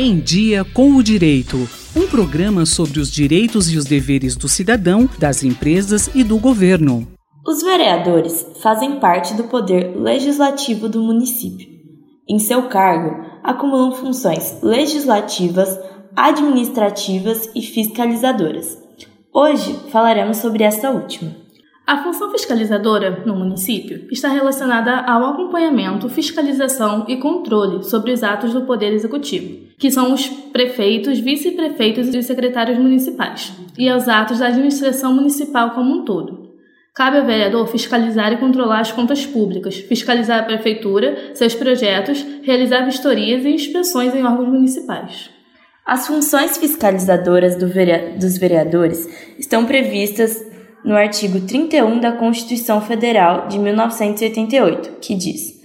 [0.00, 1.56] Em Dia com o Direito.
[1.96, 7.04] Um programa sobre os direitos e os deveres do cidadão, das empresas e do governo.
[7.44, 11.66] Os vereadores fazem parte do poder legislativo do município.
[12.28, 15.76] Em seu cargo, acumulam funções legislativas,
[16.14, 18.78] administrativas e fiscalizadoras.
[19.34, 21.34] Hoje falaremos sobre essa última.
[21.88, 28.52] A função fiscalizadora no município está relacionada ao acompanhamento, fiscalização e controle sobre os atos
[28.52, 34.40] do Poder Executivo, que são os prefeitos, vice-prefeitos e os secretários municipais, e aos atos
[34.40, 36.50] da administração municipal como um todo.
[36.94, 42.84] Cabe ao vereador fiscalizar e controlar as contas públicas, fiscalizar a prefeitura, seus projetos, realizar
[42.84, 45.30] vistorias e inspeções em órgãos municipais.
[45.86, 47.66] As funções fiscalizadoras do
[48.18, 49.08] dos vereadores
[49.38, 50.47] estão previstas
[50.84, 55.60] no artigo 31 da Constituição Federal de 1988, que diz: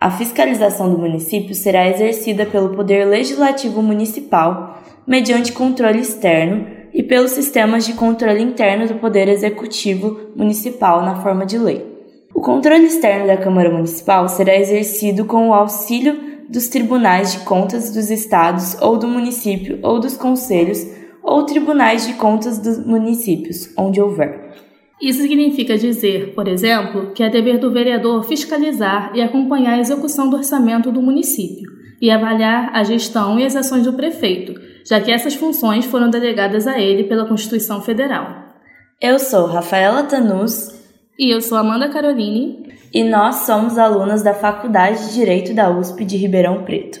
[0.00, 7.30] A fiscalização do município será exercida pelo Poder Legislativo Municipal mediante controle externo e pelos
[7.30, 11.86] sistemas de controle interno do Poder Executivo Municipal na forma de lei.
[12.34, 17.90] O controle externo da Câmara Municipal será exercido com o auxílio dos tribunais de contas
[17.90, 20.97] dos estados ou do município ou dos conselhos
[21.28, 24.48] ou tribunais de contas dos municípios, onde houver.
[25.00, 30.28] Isso significa dizer, por exemplo, que é dever do vereador fiscalizar e acompanhar a execução
[30.28, 35.12] do orçamento do município e avaliar a gestão e as ações do prefeito, já que
[35.12, 38.48] essas funções foram delegadas a ele pela Constituição Federal.
[39.00, 40.76] Eu sou Rafaela Tanus.
[41.16, 42.72] E eu sou Amanda Caroline.
[42.92, 47.00] E nós somos alunas da Faculdade de Direito da USP de Ribeirão Preto.